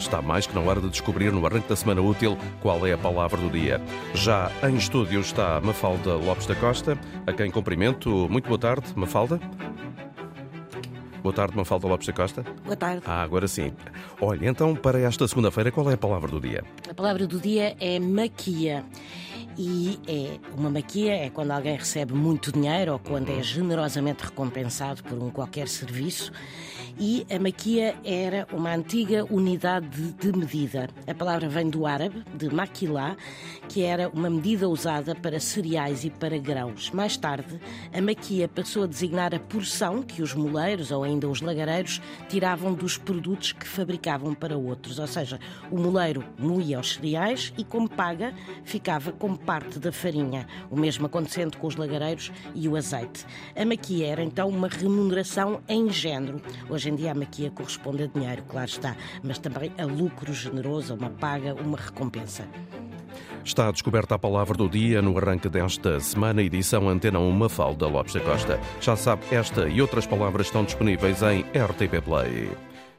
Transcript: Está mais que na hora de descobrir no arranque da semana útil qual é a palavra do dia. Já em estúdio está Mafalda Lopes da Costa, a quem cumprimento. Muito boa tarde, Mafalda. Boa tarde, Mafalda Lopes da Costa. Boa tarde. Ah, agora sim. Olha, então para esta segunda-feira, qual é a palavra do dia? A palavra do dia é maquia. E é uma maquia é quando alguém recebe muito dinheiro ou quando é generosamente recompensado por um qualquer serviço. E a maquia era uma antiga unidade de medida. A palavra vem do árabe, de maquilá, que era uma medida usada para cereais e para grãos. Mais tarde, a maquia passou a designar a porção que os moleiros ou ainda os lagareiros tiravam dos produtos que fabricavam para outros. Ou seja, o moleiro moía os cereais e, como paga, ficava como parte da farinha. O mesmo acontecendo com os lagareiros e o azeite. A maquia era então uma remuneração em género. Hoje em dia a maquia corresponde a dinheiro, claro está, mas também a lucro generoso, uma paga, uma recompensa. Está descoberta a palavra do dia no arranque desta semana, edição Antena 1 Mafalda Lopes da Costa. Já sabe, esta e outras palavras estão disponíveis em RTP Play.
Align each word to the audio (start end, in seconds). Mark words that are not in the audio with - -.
Está 0.00 0.22
mais 0.22 0.46
que 0.46 0.54
na 0.54 0.62
hora 0.62 0.80
de 0.80 0.88
descobrir 0.88 1.30
no 1.30 1.44
arranque 1.44 1.68
da 1.68 1.76
semana 1.76 2.00
útil 2.00 2.36
qual 2.62 2.86
é 2.86 2.92
a 2.92 2.98
palavra 2.98 3.38
do 3.38 3.50
dia. 3.50 3.78
Já 4.14 4.50
em 4.66 4.74
estúdio 4.74 5.20
está 5.20 5.60
Mafalda 5.60 6.14
Lopes 6.14 6.46
da 6.46 6.54
Costa, 6.54 6.98
a 7.26 7.32
quem 7.34 7.50
cumprimento. 7.50 8.26
Muito 8.30 8.48
boa 8.48 8.58
tarde, 8.58 8.86
Mafalda. 8.96 9.38
Boa 11.22 11.34
tarde, 11.34 11.54
Mafalda 11.54 11.86
Lopes 11.86 12.06
da 12.06 12.14
Costa. 12.14 12.42
Boa 12.64 12.76
tarde. 12.76 13.02
Ah, 13.06 13.22
agora 13.22 13.46
sim. 13.46 13.74
Olha, 14.22 14.48
então 14.48 14.74
para 14.74 14.98
esta 14.98 15.28
segunda-feira, 15.28 15.70
qual 15.70 15.90
é 15.90 15.94
a 15.94 15.98
palavra 15.98 16.30
do 16.30 16.40
dia? 16.40 16.64
A 16.88 16.94
palavra 16.94 17.26
do 17.26 17.38
dia 17.38 17.76
é 17.78 18.00
maquia. 18.00 18.82
E 19.58 19.98
é 20.06 20.38
uma 20.56 20.70
maquia 20.70 21.14
é 21.14 21.30
quando 21.30 21.50
alguém 21.50 21.76
recebe 21.76 22.14
muito 22.14 22.52
dinheiro 22.52 22.92
ou 22.92 22.98
quando 22.98 23.30
é 23.30 23.42
generosamente 23.42 24.24
recompensado 24.24 25.02
por 25.02 25.18
um 25.22 25.30
qualquer 25.30 25.68
serviço. 25.68 26.32
E 26.98 27.26
a 27.34 27.38
maquia 27.38 27.94
era 28.04 28.46
uma 28.52 28.74
antiga 28.74 29.24
unidade 29.30 30.12
de 30.12 30.36
medida. 30.36 30.88
A 31.06 31.14
palavra 31.14 31.48
vem 31.48 31.70
do 31.70 31.86
árabe, 31.86 32.22
de 32.34 32.52
maquilá, 32.52 33.16
que 33.68 33.82
era 33.82 34.08
uma 34.10 34.28
medida 34.28 34.68
usada 34.68 35.14
para 35.14 35.40
cereais 35.40 36.04
e 36.04 36.10
para 36.10 36.36
grãos. 36.36 36.90
Mais 36.90 37.16
tarde, 37.16 37.58
a 37.92 38.02
maquia 38.02 38.48
passou 38.48 38.82
a 38.82 38.86
designar 38.86 39.34
a 39.34 39.38
porção 39.38 40.02
que 40.02 40.22
os 40.22 40.34
moleiros 40.34 40.90
ou 40.90 41.02
ainda 41.02 41.28
os 41.28 41.40
lagareiros 41.40 42.02
tiravam 42.28 42.74
dos 42.74 42.98
produtos 42.98 43.52
que 43.52 43.66
fabricavam 43.66 44.34
para 44.34 44.58
outros. 44.58 44.98
Ou 44.98 45.06
seja, 45.06 45.38
o 45.70 45.78
moleiro 45.78 46.24
moía 46.38 46.80
os 46.80 46.94
cereais 46.94 47.52
e, 47.56 47.64
como 47.64 47.88
paga, 47.88 48.34
ficava 48.62 49.10
como 49.12 49.38
parte 49.50 49.80
da 49.80 49.90
farinha. 49.90 50.46
O 50.70 50.78
mesmo 50.78 51.06
acontecendo 51.06 51.58
com 51.58 51.66
os 51.66 51.74
lagareiros 51.74 52.30
e 52.54 52.68
o 52.68 52.76
azeite. 52.76 53.26
A 53.56 53.64
maquia 53.64 54.06
era 54.06 54.22
então 54.22 54.48
uma 54.48 54.68
remuneração 54.68 55.60
em 55.68 55.90
género. 55.90 56.40
Hoje 56.68 56.88
em 56.88 56.94
dia 56.94 57.10
a 57.10 57.14
maquia 57.16 57.50
corresponde 57.50 58.04
a 58.04 58.06
dinheiro, 58.06 58.44
claro 58.44 58.68
está, 58.68 58.94
mas 59.24 59.38
também 59.38 59.72
a 59.76 59.84
lucro 59.84 60.32
generoso, 60.32 60.94
uma 60.94 61.10
paga, 61.10 61.52
uma 61.54 61.76
recompensa. 61.76 62.46
Está 63.44 63.68
descoberta 63.72 64.14
a 64.14 64.18
palavra 64.20 64.56
do 64.56 64.68
dia 64.68 65.02
no 65.02 65.18
arranque 65.18 65.48
desta 65.48 65.98
semana, 65.98 66.40
edição 66.42 66.88
Antena 66.88 67.18
1 67.18 67.32
Mafalda 67.32 67.88
Lopes 67.88 68.14
da 68.14 68.20
Costa. 68.20 68.60
Já 68.80 68.94
sabe, 68.94 69.24
esta 69.32 69.68
e 69.68 69.82
outras 69.82 70.06
palavras 70.06 70.46
estão 70.46 70.62
disponíveis 70.62 71.22
em 71.22 71.40
RTP 71.40 72.00
Play. 72.04 72.69